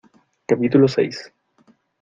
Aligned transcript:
capítulo 0.49 0.87
seis. 0.87 1.31